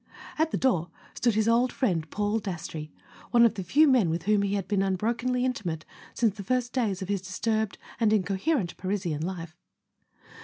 At 0.39 0.49
the 0.49 0.57
door 0.57 0.89
stood 1.13 1.35
his 1.35 1.47
old 1.47 1.71
friend 1.71 2.09
Paul 2.09 2.39
Dastrey, 2.39 2.91
one 3.29 3.45
of 3.45 3.53
the 3.53 3.63
few 3.63 3.87
men 3.87 4.09
with 4.09 4.23
whom 4.23 4.41
he 4.41 4.55
had 4.55 4.67
been 4.67 4.81
unbrokenly 4.81 5.45
intimate 5.45 5.85
since 6.15 6.35
the 6.35 6.43
first 6.43 6.73
days 6.73 7.03
of 7.03 7.07
his 7.07 7.21
disturbed 7.21 7.77
and 7.99 8.11
in¬ 8.11 8.25
coherent 8.25 8.75
Parisian 8.77 9.21
life. 9.21 9.55